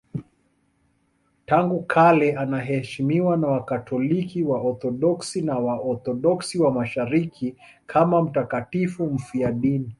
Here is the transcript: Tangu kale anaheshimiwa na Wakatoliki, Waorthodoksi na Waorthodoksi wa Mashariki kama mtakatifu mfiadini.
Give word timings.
Tangu 1.45 1.83
kale 1.83 2.35
anaheshimiwa 2.35 3.37
na 3.37 3.47
Wakatoliki, 3.47 4.43
Waorthodoksi 4.43 5.41
na 5.41 5.57
Waorthodoksi 5.59 6.59
wa 6.59 6.71
Mashariki 6.71 7.55
kama 7.85 8.21
mtakatifu 8.23 9.05
mfiadini. 9.05 9.89